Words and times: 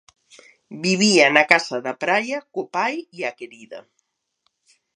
Vivía 0.85 1.25
na 1.35 1.43
casa 1.51 1.77
da 1.85 1.93
praia 2.03 2.37
co 2.53 2.61
pai 2.75 2.95
e 3.19 3.21
a 3.29 3.31
querida. 3.39 3.79